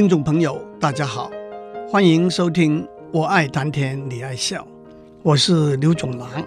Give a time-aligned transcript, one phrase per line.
[0.00, 1.30] 听众朋友，大家好，
[1.90, 4.62] 欢迎收听《我爱谈天你爱笑》，
[5.22, 6.42] 我是刘总郎。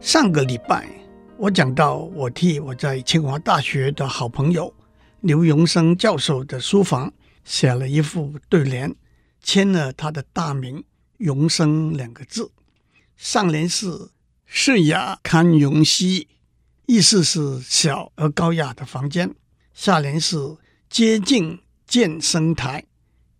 [0.00, 0.88] 上个礼拜
[1.36, 4.72] 我讲到，我替我在清华大学的好朋友
[5.20, 7.12] 刘荣生教授的书房
[7.44, 8.96] 写了一副对联，
[9.42, 10.82] 签了他的大名
[11.20, 12.50] “荣生”两个字。
[13.14, 14.08] 上联是
[14.46, 16.28] “世雅堪荣兮”，
[16.88, 19.28] 意思是小而高雅的房间；
[19.74, 20.56] 下联是
[20.88, 21.58] “接近”。
[21.90, 22.84] 见生台，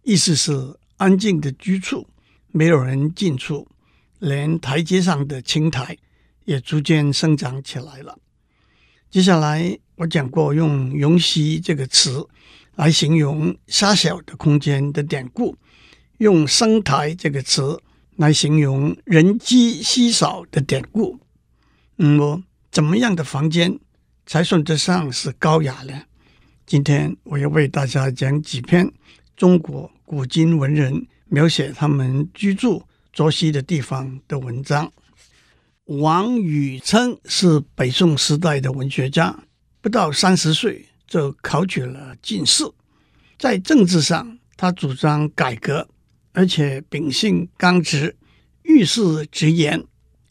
[0.03, 2.09] 意思是安静的居处，
[2.49, 3.69] 没有人进出，
[4.19, 5.97] 连台阶上的青苔
[6.47, 8.19] 也逐渐生长起来了。
[9.09, 12.27] 接下来我讲过用“荣兮”这个词
[12.75, 15.57] 来形容狭小的空间的典故，
[16.19, 17.81] 用“生台”这个词
[18.17, 21.21] 来形容人迹稀少的典故。
[21.95, 22.43] 那么，
[22.73, 23.79] 怎么样的房间
[24.27, 26.03] 才算得上是高雅呢？
[26.71, 28.89] 今天我要为大家讲几篇
[29.37, 32.81] 中国古今文人描写他们居住
[33.13, 34.93] 作息的地方的文章。
[35.87, 39.37] 王禹偁是北宋时代的文学家，
[39.81, 42.63] 不到三十岁就考取了进士。
[43.37, 45.89] 在政治上，他主张改革，
[46.31, 48.17] 而且秉性刚直，
[48.63, 49.85] 遇事直言。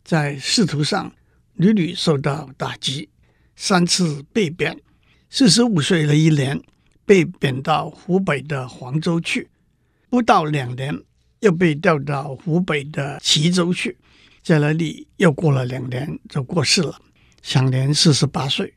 [0.06, 1.14] 在仕途上
[1.56, 3.10] 屡屡受到打击，
[3.58, 4.80] 三次被贬。
[5.32, 6.60] 四十五岁的一年，
[7.06, 9.48] 被贬到湖北的黄州去，
[10.10, 11.04] 不到两年，
[11.42, 13.96] 又被调到湖北的蕲州去，
[14.42, 17.00] 在那里又过了两年就过世了，
[17.44, 18.74] 享年四十八岁。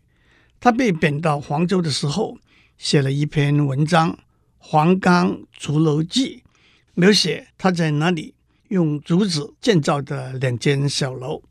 [0.61, 2.37] 他被贬到黄州的时候，
[2.77, 4.13] 写了一篇文章
[4.59, 6.45] 《黄冈竹楼记》，
[6.93, 8.35] 描写他在那里
[8.69, 11.43] 用竹子建造的两间小楼。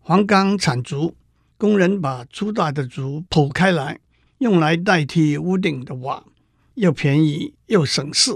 [0.00, 1.14] 黄冈产竹，
[1.56, 4.00] 工人把粗大的竹剖开来。
[4.40, 6.24] 用来代替屋顶的瓦，
[6.72, 8.32] 又便宜又省事。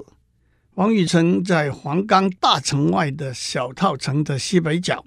[0.75, 5.03] 王禹偁在黄冈大城外的小套城的西北角，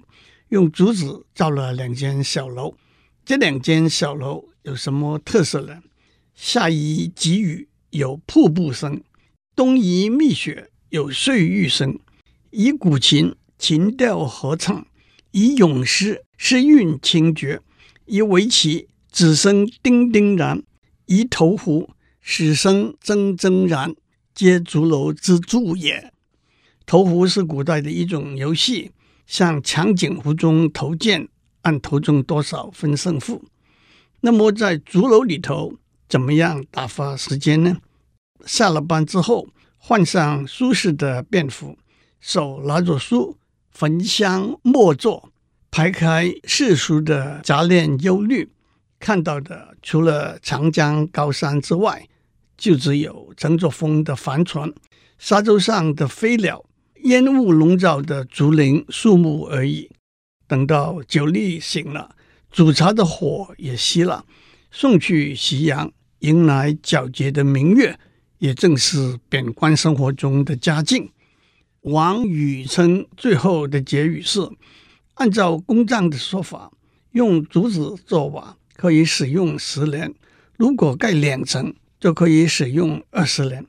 [0.48, 2.74] 用竹子造了两间小楼。
[3.24, 5.80] 这两间小楼有什么特色呢？
[6.34, 9.00] 夏宜急雨，有瀑布声；
[9.54, 11.96] 冬宜密雪，有碎玉声。
[12.50, 14.82] 宜古琴，琴调合唱；
[15.30, 17.60] 宜咏诗，诗韵清绝；
[18.06, 20.64] 宜围棋，子声叮叮然。
[21.08, 21.88] 宜投壶，
[22.20, 23.94] 始生铮铮然，
[24.34, 26.12] 皆竹楼之助也。
[26.84, 28.92] 投壶是古代的一种游戏，
[29.26, 31.26] 向长景壶中投箭，
[31.62, 33.42] 按投中多少分胜负。
[34.20, 35.78] 那么在竹楼里头，
[36.10, 37.78] 怎么样打发时间呢？
[38.44, 39.48] 下了班之后，
[39.78, 41.78] 换上舒适的便服，
[42.20, 43.38] 手拿着书，
[43.70, 45.30] 焚香默坐，
[45.70, 48.50] 排开世俗的杂念忧虑。
[48.98, 52.08] 看到的除了长江高山之外，
[52.56, 54.72] 就只有乘着风的帆船、
[55.18, 56.64] 沙洲上的飞鸟、
[57.04, 59.90] 烟雾笼罩的竹林树木而已。
[60.46, 62.16] 等到酒力醒了，
[62.50, 64.24] 煮茶的火也熄了，
[64.70, 67.98] 送去夕阳，迎来皎洁的明月，
[68.38, 71.12] 也正是贬官生活中的佳境。
[71.82, 74.40] 王禹偁最后的结语是：
[75.14, 76.72] 按照工匠的说法，
[77.12, 78.56] 用竹子做瓦。
[78.78, 80.14] 可以使用十年，
[80.56, 83.66] 如果盖两层，就可以使用二十年。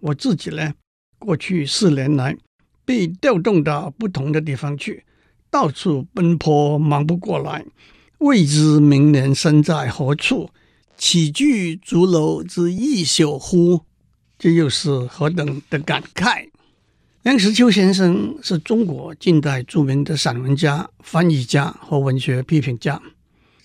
[0.00, 0.72] 我自己呢，
[1.18, 2.34] 过去四年来
[2.86, 5.04] 被调动到不同的地方去，
[5.50, 7.66] 到处奔波，忙不过来，
[8.16, 10.48] 未知明年身在何处，
[10.96, 13.82] 岂惧竹楼之一宿乎？
[14.38, 16.48] 这又是何等的感慨！
[17.24, 23.02] 梁实秋先生是中国近代著名的散文家、翻译家和文学批评家。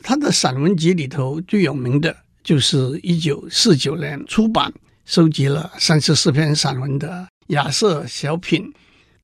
[0.03, 4.73] 他的散文集里头最有名的就是一九四九年出版、
[5.05, 7.07] 收集了三十四篇散文的
[7.53, 8.73] 《亚瑟小品》，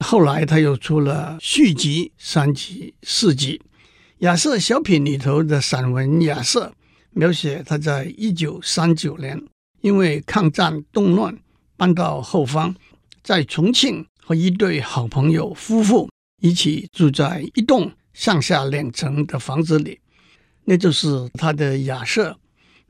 [0.05, 3.57] 后来他又出了续集三集、四集。
[4.19, 6.67] 《亚瑟小品》里头的散文《亚瑟》，
[7.11, 9.41] 描写他在一九三九年
[9.81, 11.37] 因为抗战动乱
[11.75, 12.75] 搬到后方，
[13.23, 16.09] 在重庆和一对好朋友夫妇
[16.41, 19.99] 一起住在一栋上下两层的房子里。
[20.69, 22.37] 那就是他的雅舍。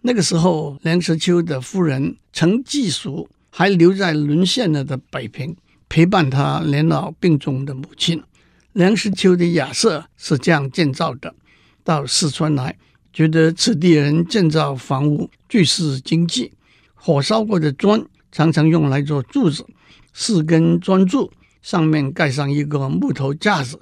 [0.01, 5.55] 那个时候，梁实秋的夫人程继淑还留在沦陷了的北平，
[5.87, 8.23] 陪伴他年老病重的母亲。
[8.73, 11.35] 梁实秋的雅舍是这样建造的：
[11.83, 12.75] 到四川来，
[13.13, 16.51] 觉得此地人建造房屋最是经济。
[16.95, 19.63] 火烧过的砖常常用来做柱子，
[20.13, 21.31] 四根砖柱
[21.61, 23.79] 上面盖上一个木头架子，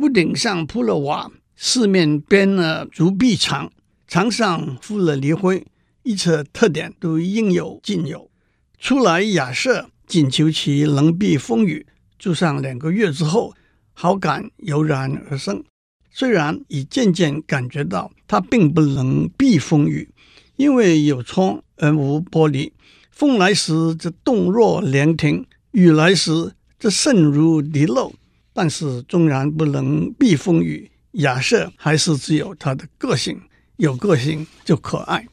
[0.00, 1.30] 屋顶上铺了瓦。
[1.60, 3.72] 四面编了竹壁墙，
[4.06, 5.66] 墙上敷了泥灰，
[6.04, 8.30] 一切特点都应有尽有。
[8.78, 11.84] 初来雅舍仅求其能避风雨。
[12.16, 13.54] 住上两个月之后，
[13.92, 15.64] 好感油然而生。
[16.12, 20.08] 虽然已渐渐感觉到它并不能避风雨，
[20.54, 22.70] 因为有窗而无玻璃，
[23.10, 28.12] 风来时则动若凉亭，雨来时则渗如滴漏。
[28.52, 33.40] 但是纵然不能避风雨，亚舍还是只有它的个性，
[33.76, 35.26] 有个性就可爱。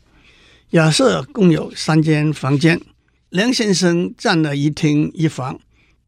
[0.71, 2.81] 亚舍共有三间房间，
[3.29, 5.59] 梁先生占了一厅一房，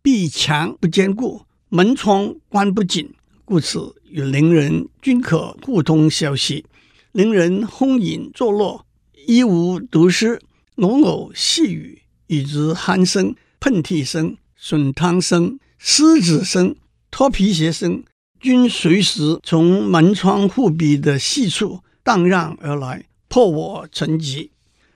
[0.01, 3.13] 壁墙不坚固，门窗关不紧，
[3.45, 6.65] 故此与邻人均可互通消息。
[7.11, 8.83] 邻人轰饮作乐，
[9.27, 10.41] 一无独湿，
[10.77, 16.75] 偶偶细语，与之鼾声、喷嚏声、笋汤声、狮子声。
[17.09, 18.03] 脱皮鞋声
[18.39, 24.49] 均随时从门窗户壁的细处荡漾而来，破我沉寂。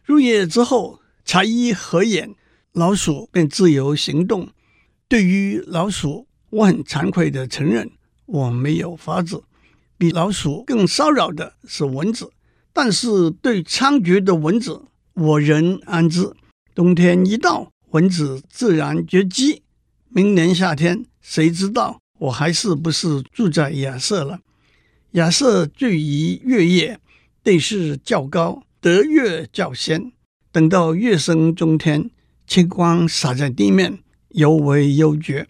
[0.04, 2.36] 入夜之后，才一合眼，
[2.74, 4.50] 老鼠便自由行动。
[5.08, 7.92] 对于老鼠，我很惭愧地承认，
[8.26, 9.44] 我没有法子。
[9.98, 12.32] 比老鼠更骚扰的是蚊子，
[12.74, 14.82] 但是对猖獗的蚊子，
[15.14, 16.34] 我仍安之。
[16.74, 19.62] 冬天一到，蚊子自然绝迹。
[20.10, 22.01] 明年夏天，谁知道？
[22.22, 24.40] 我还是不是住在亚舍了？
[25.12, 27.00] 亚舍居于月夜，
[27.44, 30.12] 地势较高，得月较先。
[30.52, 32.12] 等到月升中天，
[32.46, 33.98] 清光洒在地面，
[34.30, 35.48] 尤为幽绝。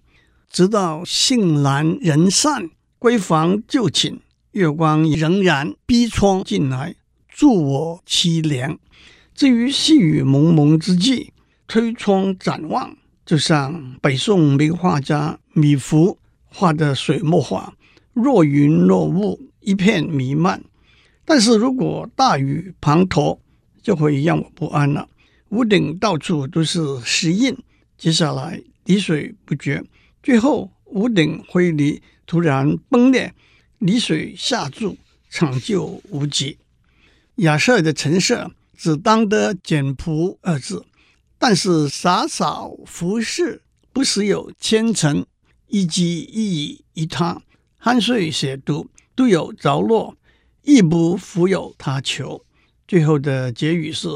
[0.50, 4.20] 直到兴阑人散，闺房就寝，
[4.52, 6.96] 月光仍然逼窗进来，
[7.28, 8.80] 助我凄凉。
[9.36, 11.34] 至于细雨蒙蒙之际，
[11.68, 12.96] 推窗展望，
[13.26, 16.16] 就像北宋名画家米芾。
[16.54, 17.74] 画的水墨画，
[18.14, 20.64] 若云若雾，一片弥漫。
[21.24, 23.40] 但是如果大雨滂沱，
[23.82, 25.08] 就会让我不安了。
[25.50, 27.58] 屋顶到处都是石印，
[27.98, 29.84] 接下来滴水不绝，
[30.22, 33.34] 最后屋顶灰泥突然崩裂，
[33.80, 34.98] 泥水下注，
[35.30, 36.58] 抢救无及。
[37.36, 40.86] 亚舍的陈设只当得简朴二字，
[41.40, 43.62] 但是洒扫服饰
[43.94, 45.26] 不时有千尘。
[45.72, 47.42] 一积一已一他，
[47.82, 50.18] 酣睡写读都有着落，
[50.64, 52.46] 亦不复有他求。
[52.86, 54.10] 最后的结语是：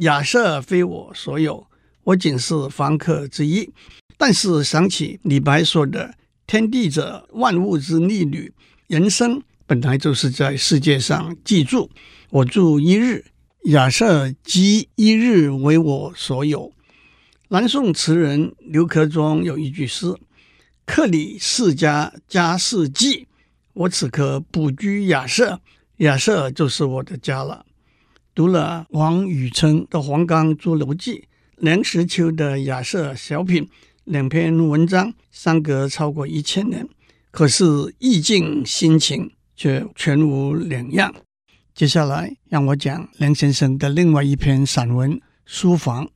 [0.00, 1.64] 亚舍非我所有，
[2.02, 3.70] 我仅是房客之一。
[4.18, 6.12] 但是想起李白说的
[6.44, 8.52] “天地者，万物之逆旅”，
[8.88, 11.88] 人生本来就是在世界上寄住。
[12.30, 13.26] 我住一日，
[13.66, 16.72] 亚舍即一日为我所有。
[17.48, 20.12] 南宋词人刘克庄有一句诗。
[20.86, 23.26] 克里世家家世寄，
[23.74, 25.60] 我此刻不居亚舍，
[25.96, 27.66] 亚舍就是我的家了。
[28.32, 31.18] 读了王禹春的《黄冈朱楼记》，
[31.56, 33.64] 梁实秋的《亚舍小品》
[34.04, 36.88] 两篇文章，相隔超过一千年，
[37.32, 37.64] 可是
[37.98, 41.12] 意境心情却全无两样。
[41.74, 45.12] 接下来让我讲梁先生的另外一篇散文
[45.44, 46.06] 《书房》。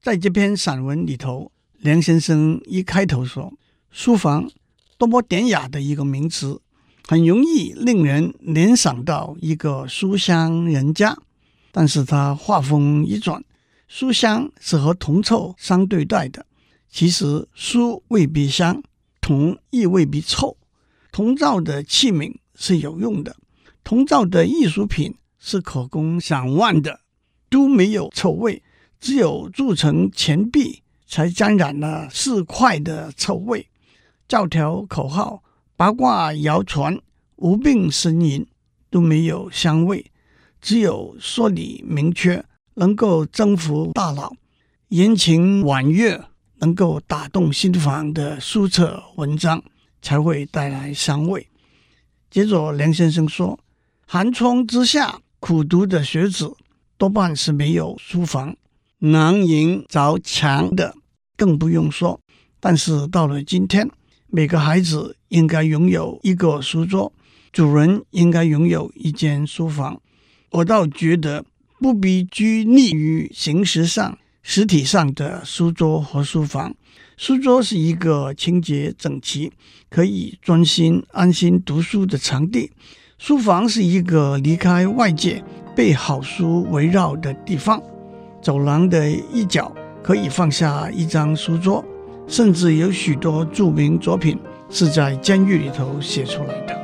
[0.00, 3.52] 在这篇散文里头，梁先生一开头说。
[3.96, 4.50] 书房，
[4.98, 6.60] 多么典雅的一个名词，
[7.06, 11.16] 很容易令人联想到一个书香人家。
[11.70, 13.44] 但是他话锋一转，
[13.86, 16.44] 书香是和铜臭相对待的。
[16.90, 18.82] 其实书未必香，
[19.20, 20.56] 铜亦未必臭。
[21.12, 23.36] 铜造的器皿是有用的，
[23.84, 26.98] 铜造的艺术品是可供赏玩的，
[27.48, 28.60] 都没有臭味。
[28.98, 33.68] 只有铸成钱币，才沾染了市侩的臭味。
[34.26, 35.42] 教条口号、
[35.76, 36.98] 八卦谣传、
[37.36, 38.46] 无病呻吟
[38.90, 40.10] 都没有香味，
[40.62, 42.42] 只有说理明确、
[42.74, 44.34] 能够征服大脑、
[44.88, 46.18] 言情婉约、
[46.56, 49.62] 能够打动心房的书册文章
[50.00, 51.46] 才会带来香味。
[52.30, 53.60] 接着，梁先生说
[54.08, 56.56] ：“寒窗之下苦读的学子
[56.96, 58.56] 多半是没有书房，
[58.98, 60.96] 能赢着墙的
[61.36, 62.18] 更不用说。
[62.58, 63.86] 但是到了今天。”
[64.36, 67.12] 每个孩子应该拥有一个书桌，
[67.52, 70.00] 主人应该拥有一间书房。
[70.50, 71.44] 我倒觉得
[71.78, 76.74] 不必拘泥于形式上、实体上的书桌和书房。
[77.16, 79.52] 书桌是一个清洁整齐、
[79.88, 82.72] 可以专心安心读书的场地；
[83.18, 85.44] 书房是一个离开外界、
[85.76, 87.80] 被好书围绕的地方。
[88.42, 89.72] 走廊的一角
[90.02, 91.84] 可以放下一张书桌。
[92.26, 94.38] 甚至有许多著名作品
[94.70, 96.74] 是在监狱里头写出来的。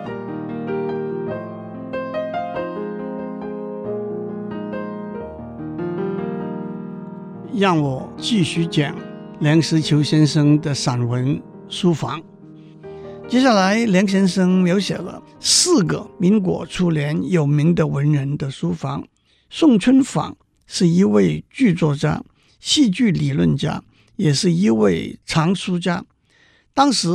[7.56, 8.96] 让我继续讲
[9.40, 12.20] 梁实秋先生的散文书房。
[13.28, 19.04] 接下来，梁先生描写了四个民国初年有名的文人的书房。
[19.50, 20.32] 宋春舫
[20.66, 22.22] 是一位剧作家、
[22.60, 23.82] 戏剧理论家，
[24.20, 26.04] 也是一位藏书家。
[26.74, 27.08] 当时，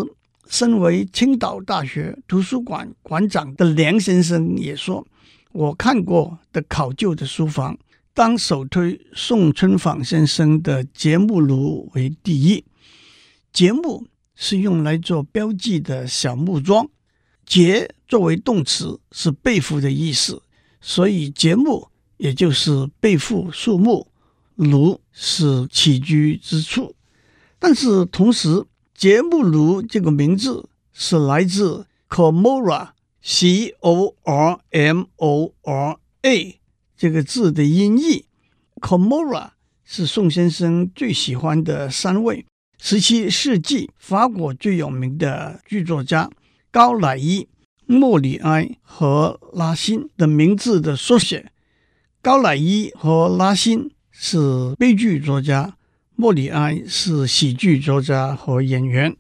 [0.50, 5.06] 身为青岛大学图书馆馆长的梁先生也说
[5.54, 7.78] ：“我看过的考究的书房，
[8.14, 12.66] 当首推宋春舫先生的节目录为第一。
[13.54, 14.08] 节目。”
[14.38, 16.90] 是用来做标记的小木桩，
[17.46, 20.42] 节作为动词是背负的意思，
[20.82, 24.12] 所以节目也就是背负树木，
[24.56, 26.96] 芦是起居之处。
[27.60, 36.60] 但是同时，节目炉这个名字是来自 Comora，C O R M O R A
[36.96, 38.26] 这个字的音译。
[38.82, 39.52] Comora
[39.84, 42.46] 是宋先生最喜欢的三位。
[42.78, 46.30] 十七世纪法国最有名的剧作家
[46.70, 47.48] 高乃伊、
[47.86, 51.52] 莫里埃和拉辛的名字的缩写。
[52.22, 55.76] 高乃伊和拉辛是悲剧作家，
[56.16, 59.14] 莫里埃是喜剧作家和演员。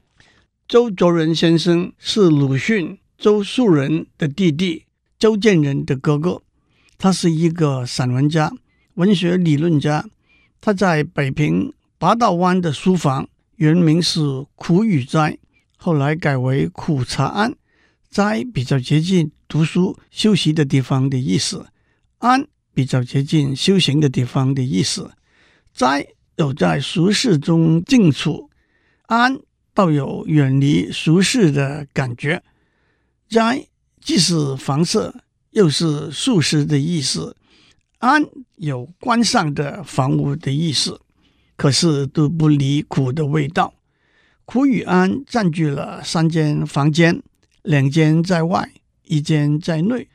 [0.69, 4.85] 周作人先生是鲁迅、周树人的弟弟，
[5.19, 6.41] 周建人的哥哥。
[6.97, 8.53] 他是一个散文家、
[8.93, 10.05] 文学理论家。
[10.61, 13.27] 他在北平八道湾的书房。
[13.57, 15.37] 原名是苦雨斋，
[15.77, 17.55] 后来改为苦茶庵。
[18.09, 21.67] 斋比较接近读书休息的地方的意思，
[22.19, 25.09] 庵比较接近修行的地方的意思。
[25.73, 26.05] 斋
[26.35, 28.51] 有在俗世中静处，
[29.07, 29.39] 庵
[29.73, 32.43] 倒有远离俗世的感觉。
[33.27, 33.67] 斋
[33.99, 35.15] 既是房舍，
[35.51, 37.35] 又是宿舍的意思。
[37.99, 38.23] 庵
[38.57, 41.01] 有观赏的房屋的意思。
[41.57, 43.73] 可是都不离苦的味道。
[44.43, 47.23] 苦与庵占据了三间房间，
[47.63, 48.69] 两间在外，
[49.05, 50.09] 一间在内。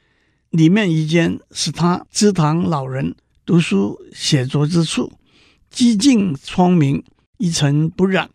[0.51, 3.15] 里面一间是他知堂老人
[3.47, 5.13] 读书写作之处，
[5.71, 7.03] 几净窗明，
[7.39, 8.29] 一尘不染。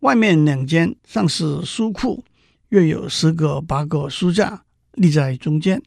[0.00, 2.22] 外面两间像是书库，
[2.68, 5.82] 约有十个八个书架立在中间，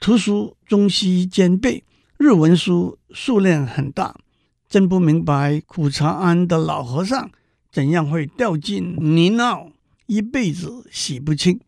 [0.00, 1.84] 图书中西兼备，
[2.16, 4.16] 日文书数量很大。
[4.68, 7.30] 真不明白苦茶庵的老和尚
[7.70, 9.70] 怎样会掉进泥淖，
[10.06, 11.60] 一辈子洗不清。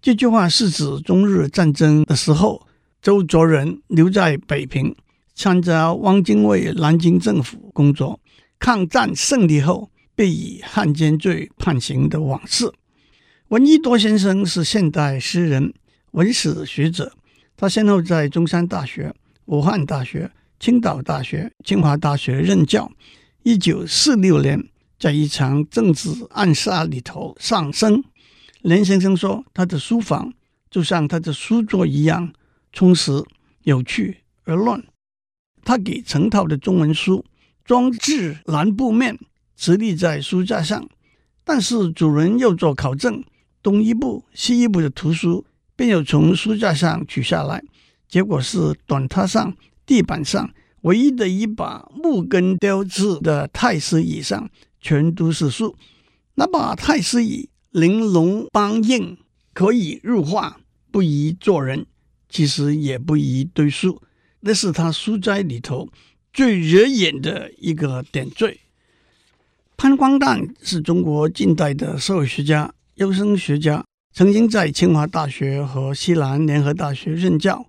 [0.00, 2.66] 这句话是指中日战争的时候，
[3.02, 4.94] 周作人留在北平
[5.34, 8.20] 参加汪精卫南京政府工作，
[8.58, 12.72] 抗战胜利后被以汉奸罪判刑的往事。
[13.48, 15.74] 闻一多先生是现代诗人、
[16.12, 17.12] 文史学者，
[17.56, 19.14] 他先后在中山大学、
[19.46, 20.30] 武汉大学。
[20.58, 22.90] 青岛大学、清华大学任教。
[23.42, 28.02] 一九四六年，在一场政治暗杀里头丧生。
[28.66, 30.34] 林先生说：“他的书房
[30.68, 32.32] 就像他的书桌一样
[32.72, 33.22] 充实、
[33.62, 34.82] 有趣而乱。
[35.62, 37.24] 他给成套的中文书
[37.64, 39.16] 装置蓝布面，
[39.54, 40.88] 直立在书架上。
[41.44, 43.22] 但是主人要做考证，
[43.62, 45.46] 东一部、西一部的图书，
[45.76, 47.62] 便要从书架上取下来，
[48.08, 49.56] 结果是短榻上。”
[49.86, 55.76] 地板上唯一的一把木根雕制的太师椅上，全都是书。
[56.34, 59.18] 那把太师椅玲珑梆硬，
[59.52, 60.58] 可以入画，
[60.90, 61.84] 不宜做人，
[62.26, 64.00] 其实也不宜堆书。
[64.40, 65.90] 那是他书斋里头
[66.32, 68.60] 最惹眼的一个点缀。
[69.76, 77.66] 潘光旦是中国近代的社会学家、优生学家，曾经在清华大学和西南联合大学任教。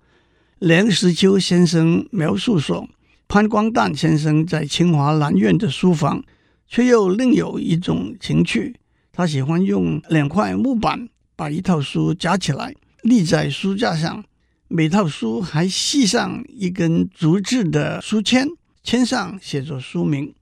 [0.58, 2.88] 梁实秋先生描述说，
[3.28, 6.24] 潘光旦先生在清华南院的书房，
[6.66, 8.76] 却又另有一种情趣。
[9.18, 12.72] 他喜欢用两块木板把一套书夹起来，
[13.02, 14.24] 立在书架上，
[14.68, 18.46] 每套书还系上一根竹制的书签，
[18.84, 20.32] 签上写着书名。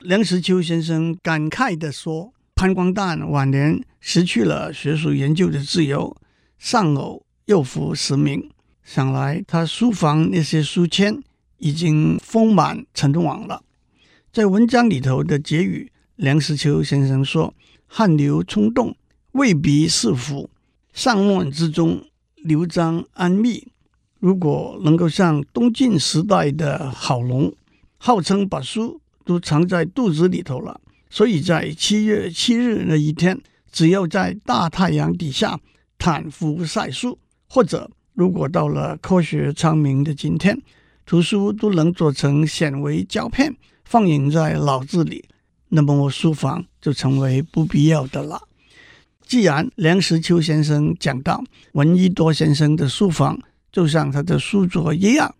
[0.00, 6.16] 梁实秋先生感慨地说：“潘光旦晚年失去了学术研究的自由，
[6.58, 8.50] 丧偶又服实名。”
[8.82, 11.22] 想来，他书房那些书签
[11.58, 13.62] 已经丰满陈亡了。
[14.32, 17.54] 在文章里头的结语，梁实秋先生说
[17.86, 18.96] ：“汗流冲动，
[19.32, 20.48] 未必是福；
[20.92, 22.02] 上乱之中，
[22.36, 23.68] 留赃安秘。
[24.18, 27.52] 如果能够像东晋时代的郝龙，
[27.98, 30.80] 号称把书都藏在肚子里头了，
[31.10, 33.38] 所以在七月七日那一天，
[33.70, 35.60] 只要在大太阳底下
[35.98, 37.18] 坦腹晒书，
[37.48, 40.58] 或者。”如果到了科学昌明的今天，
[41.04, 43.54] 图书都能做成显微胶片，
[43.84, 45.22] 放映在脑子里，
[45.68, 48.42] 那么我书房就成为不必要的了。
[49.26, 51.42] 既然梁实秋先生讲到
[51.72, 53.40] 闻一多先生的书房
[53.72, 55.34] 就像他的书桌一样，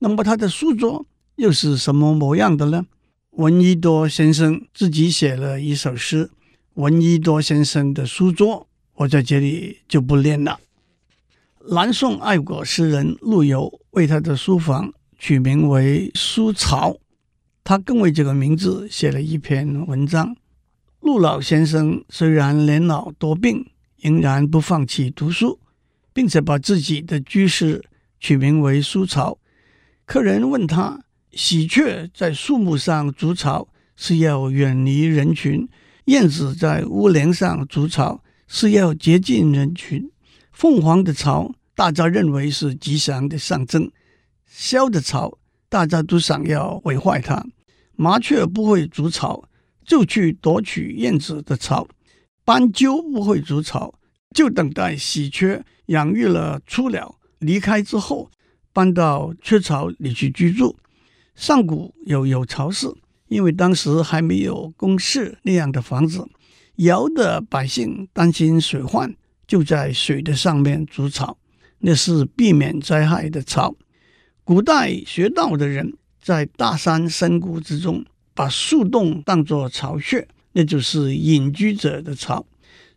[0.00, 1.06] 那么他的书桌
[1.36, 2.84] 又是什么模样的呢？
[3.30, 6.30] 闻一多先生自己写了一首诗，
[6.74, 8.66] 闻一多先生的书桌，
[8.96, 10.58] 我在这里就不念了。
[11.70, 16.96] 南宋爱国诗人陆游为他的书房取名为“书巢”，
[17.68, 20.34] 他更为这个名字写了一篇文章。
[21.00, 23.66] 陆老先生虽然年老多病，
[24.00, 25.60] 仍然不放弃读书，
[26.14, 27.84] 并且把自己的居室
[28.18, 29.36] 取名为“书巢”。
[30.06, 30.98] 客人问他
[31.32, 35.68] ：“喜鹊在树木上筑巢是要远离人群，
[36.06, 40.10] 燕子在屋檐上筑巢是要接近人群，
[40.52, 43.92] 凤凰的巢。”大家认为是吉祥的象征，
[44.46, 45.36] 萧的巢
[45.68, 47.44] 大家都想要毁坏它。
[48.00, 49.42] 麻雀不会筑巢，
[49.84, 51.84] 就去夺取燕子的巢；
[52.44, 53.92] 斑鸠不会筑巢，
[54.32, 58.30] 就等待喜鹊养育了雏鸟离开之后，
[58.72, 60.78] 搬到雀巢里去居住。
[61.34, 62.86] 上古有有巢氏，
[63.26, 66.24] 因为当时还没有宫室那样的房子，
[66.76, 69.12] 尧的百姓担心水患，
[69.44, 71.36] 就在水的上面筑巢。
[71.80, 73.74] 那是避免灾害的巢。
[74.44, 75.94] 古代学道的人
[76.28, 78.04] 在大山深谷之中，
[78.34, 82.44] 把树洞当作巢穴，那就是隐居者的巢。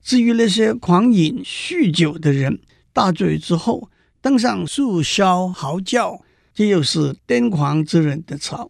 [0.04, 2.60] 至于那些狂饮酗酒的人，
[2.92, 3.90] 大醉之后
[4.22, 6.22] 登上树梢嚎叫，
[6.54, 8.70] 这又是癫狂之人的巢。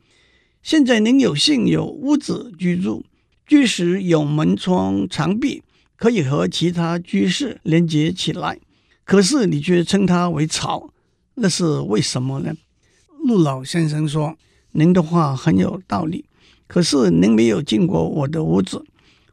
[0.62, 3.04] 现在您有幸有屋子居住，
[3.48, 5.64] 居室有门窗墙壁，
[5.96, 8.60] 可以和其他居室连接起来。
[9.04, 10.94] 可是你却称它为巢，
[11.34, 12.54] 那是为什么呢？
[13.26, 14.38] 陆老先生说
[14.72, 16.26] ：“您的话很有道理。
[16.68, 18.84] 可是您没有进过我的屋子，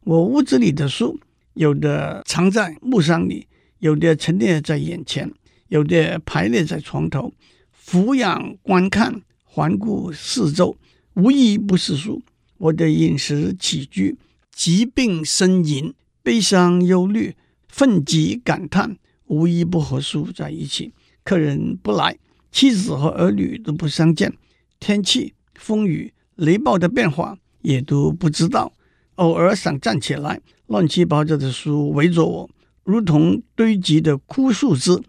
[0.05, 1.19] 我屋子里的书，
[1.55, 3.47] 有的藏在木箱里，
[3.79, 5.33] 有的陈列在眼前，
[5.69, 7.33] 有的排列在床头。
[7.71, 10.77] 俯仰观看，环顾四周，
[11.15, 12.23] 无一不是书。
[12.59, 14.19] 我的饮食起居、
[14.53, 17.37] 疾病呻吟、悲伤忧虑、
[17.69, 18.97] 愤激感叹。”
[19.29, 22.19] 无一不和书在一起，客人不来，
[22.51, 24.33] 妻子和儿女都不相见，
[24.81, 28.73] 天气、风雨、雷暴的变化也都不知道。
[29.17, 32.51] 偶尔想站起来，乱七八糟的书围着我，
[32.85, 35.03] 如同堆积的枯树枝。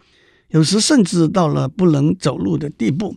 [0.49, 3.15] 有时甚至到了不能走路的地步。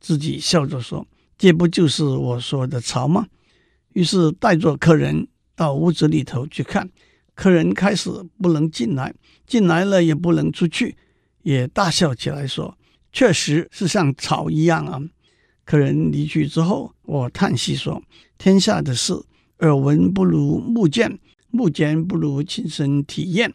[0.00, 1.04] 自己笑着说
[1.36, 3.26] ：“这不就是我说的巢吗？”
[3.94, 6.88] 于是带着客人到屋子里头去看。
[7.34, 8.08] 客人开始
[8.40, 9.12] 不能进来，
[9.44, 10.96] 进来了也不能出去，
[11.42, 12.78] 也大笑起来说
[13.12, 15.02] ：“确实是像草一样啊！”
[15.68, 18.02] 客人离去之后，我叹息说
[18.38, 19.12] ：“天下的事，
[19.58, 21.18] 耳闻不如目见，
[21.50, 23.52] 目见不如亲身体验。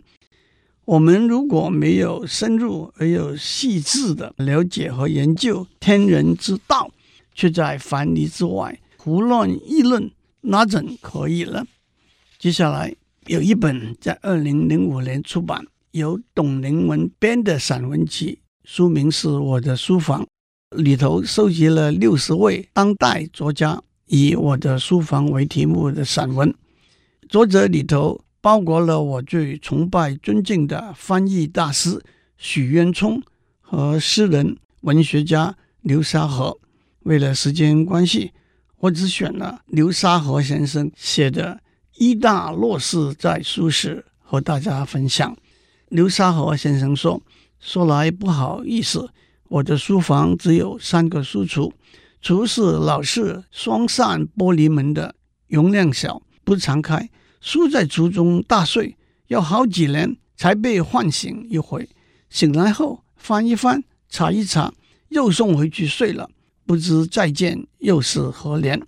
[0.85, 6.91] 我们如果没有深入而又细致的了解和研究天人之道，
[7.33, 11.65] 却在樊篱之外胡乱议论，那怎可以呢？”
[12.37, 12.95] 接下来。
[13.27, 20.21] 有一本在二零零五年出版，由董凌文编的散文集，书名是《我的书房》，
[20.75, 26.53] 里头收集了六十位当代作家以我的书房为题目的散文。
[27.29, 32.03] 作者里头包括了我最崇拜尊敬的翻译大师
[32.37, 33.21] 许渊冲
[33.61, 36.57] 和诗人文学家流沙河。
[37.01, 38.31] 为了时间关系，
[38.79, 41.59] 我只选了流沙河先生写的。
[41.97, 45.37] 一大落士在书时和大家分享。
[45.89, 47.21] 流沙河先生说
[47.61, 49.11] ：“说来不好意思，
[49.53, 51.71] 我的书房只有三个书橱，
[52.23, 55.13] 橱是老式双扇玻璃门的，
[55.47, 57.07] 容量小，不常开。
[57.39, 61.87] 书在橱中大睡，要好几年才被唤醒一回。
[62.31, 64.73] 醒来后翻一翻，查一查，
[65.09, 66.31] 又送回去睡了。
[66.65, 68.81] 不知再见又是何年？”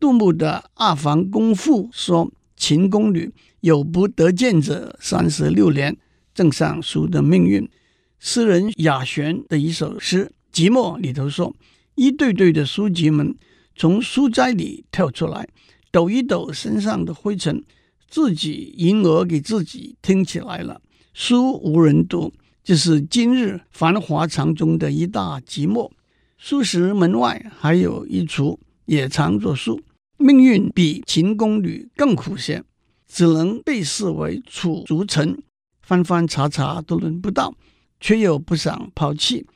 [0.00, 2.32] 杜牧的《阿房宫赋》说。
[2.56, 5.96] 秦宫女有不得见者三十六年，
[6.34, 7.70] 正上书的命运。
[8.18, 11.54] 诗人雅玄的一首诗《寂寞》里头说
[11.94, 13.36] ：“一对对的书籍们
[13.76, 15.48] 从书斋里跳出来，
[15.92, 17.62] 抖一抖身上的灰尘，
[18.08, 20.80] 自己吟儿给自己听起来了。
[21.14, 22.32] 书无人读，
[22.64, 25.90] 这是今日繁华场中的一大寂寞。
[26.36, 29.80] 书室门外还有一橱，也藏着书。”
[30.20, 32.64] 命运比秦宫女更苦些，
[33.06, 35.40] 只能被视为楚竹臣，
[35.80, 37.54] 翻翻查查都轮不到，
[38.00, 39.46] 却又不想抛弃。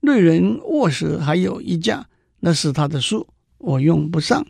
[0.00, 2.06] 内人卧室还有一架，
[2.40, 3.26] 那是他的书，
[3.58, 4.46] 我用不上。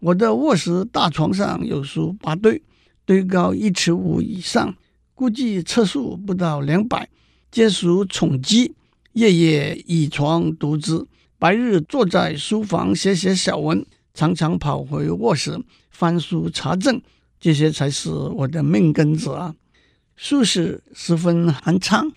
[0.00, 2.62] 我的卧室大床上有书八堆，
[3.04, 4.74] 堆高一尺五以上，
[5.14, 7.08] 估计册数不到两百，
[7.50, 8.74] 皆属宠积。
[9.12, 11.04] 夜夜倚床读之，
[11.36, 17.02] 白日坐在书房写写小文，常常跑回卧室翻书查证，
[17.40, 19.54] 这些才是我的命根子啊！
[20.14, 22.12] 书室十分寒炨，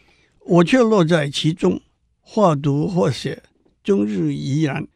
[0.45, 1.82] 我却乐在其中，
[2.21, 3.43] 或读或写，
[3.84, 4.88] 终日怡然。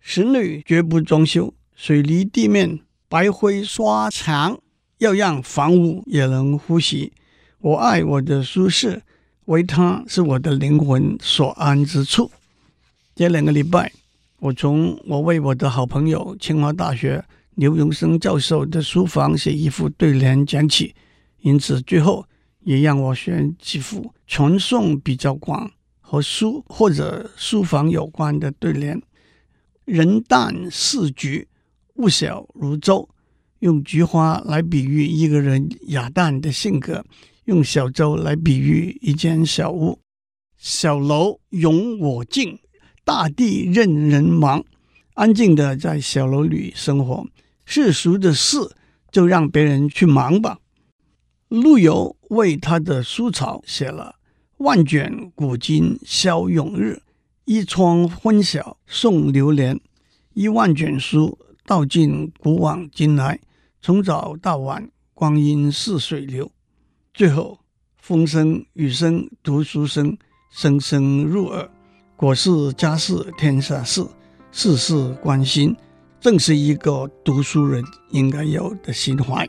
[0.00, 4.58] 室内绝不装修，水泥地面，白灰刷墙，
[4.98, 7.12] 要让房屋也能呼吸。
[7.58, 9.02] 我爱我的舒适。
[9.46, 12.30] 唯它是我的灵魂所安之处。
[13.16, 13.90] 这两个礼拜，
[14.38, 17.24] 我从我为我的好朋友清华大学
[17.56, 20.94] 刘荣生教授的书房写一副对联讲起，
[21.40, 22.24] 因此最后
[22.62, 25.70] 也让我选几副传颂比较广
[26.00, 29.00] 和书或者书房有关的对联
[29.84, 31.48] ：“人淡似菊，
[31.94, 33.08] 物小如舟。”
[33.60, 37.04] 用菊花来比喻一个人雅淡的性格。
[37.44, 39.98] 用小舟来比喻一间小屋，
[40.56, 42.58] 小楼容我静，
[43.04, 44.64] 大地任人忙。
[45.14, 47.26] 安静的在小楼里生活，
[47.64, 48.56] 世俗的事
[49.10, 50.58] 就让别人去忙吧。
[51.50, 54.14] 陆游为他的书草写了
[54.58, 57.02] “万卷古今消永日，
[57.44, 59.80] 一窗昏晓送流年”。
[60.32, 61.36] 一万卷书
[61.66, 63.40] 道尽古往今来，
[63.82, 66.48] 从早到晚，光阴似水流。
[67.12, 67.58] 最后，
[67.98, 70.16] 风声、雨声、读书声，
[70.52, 71.68] 声声入耳。
[72.14, 74.06] 国事、家事、天下事，
[74.52, 75.76] 事事关心，
[76.20, 79.48] 正是一个读书人应该有的心怀。